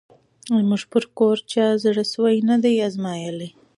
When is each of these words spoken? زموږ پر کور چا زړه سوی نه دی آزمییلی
زموږ 0.59 0.83
پر 0.91 1.03
کور 1.17 1.37
چا 1.51 1.65
زړه 1.83 2.03
سوی 2.13 2.35
نه 2.49 2.55
دی 2.63 2.73
آزمییلی 2.87 3.49